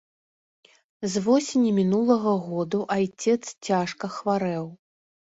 З 1.15 1.21
восені 1.25 1.73
мінулага 1.79 2.33
году 2.45 2.79
айцец 2.95 3.35
цяжка 3.69 4.09
хварэў. 4.15 4.65